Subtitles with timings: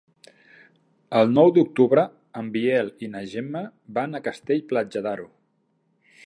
[1.19, 2.05] El nou d'octubre
[2.41, 3.63] en Biel i na Gemma
[3.99, 5.29] van a Castell-Platja d'Aro.